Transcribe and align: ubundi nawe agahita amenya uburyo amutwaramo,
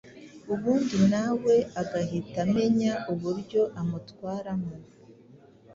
ubundi 0.53 0.97
nawe 1.11 1.55
agahita 1.81 2.37
amenya 2.45 2.93
uburyo 3.13 3.61
amutwaramo, 3.79 4.73